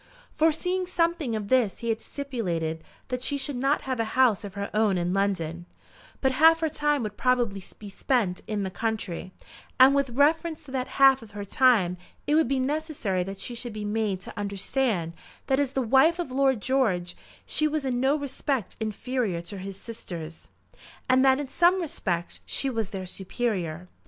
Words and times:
Foreseeing 0.31 0.87
something 0.87 1.35
of 1.35 1.47
this 1.47 1.77
he 1.85 1.89
had 1.89 2.01
stipulated 2.01 2.83
that 3.09 3.21
she 3.21 3.37
should 3.37 3.61
have 3.63 3.99
a 3.99 4.03
house 4.17 4.43
of 4.43 4.55
her 4.55 4.71
own 4.73 4.97
in 4.97 5.13
London; 5.13 5.67
but 6.21 6.31
half 6.31 6.61
her 6.61 6.69
time 6.69 7.03
would 7.03 7.17
probably 7.17 7.63
be 7.77 7.87
spent 7.87 8.41
in 8.47 8.63
the 8.63 8.71
country, 8.71 9.31
and 9.79 9.93
with 9.93 10.09
reference 10.09 10.63
to 10.63 10.71
that 10.71 10.87
half 10.97 11.21
of 11.21 11.29
her 11.37 11.45
time 11.45 11.97
it 12.25 12.33
would 12.33 12.47
be 12.47 12.59
necessary 12.59 13.21
that 13.21 13.39
she 13.39 13.53
should 13.53 13.73
be 13.73 13.85
made 13.85 14.19
to 14.21 14.33
understand 14.35 15.13
that 15.45 15.59
as 15.59 15.73
the 15.73 15.83
wife 15.83 16.17
of 16.17 16.31
Lord 16.31 16.61
George 16.63 17.15
she 17.45 17.67
was 17.67 17.85
in 17.85 17.99
no 17.99 18.15
respect 18.15 18.75
inferior 18.79 19.39
to 19.43 19.59
his 19.59 19.79
sisters, 19.79 20.49
and 21.07 21.23
that 21.23 21.39
in 21.39 21.47
some 21.47 21.79
respects 21.79 22.39
she 22.43 22.71
was 22.71 22.89
their 22.89 23.05
superior. 23.05 23.87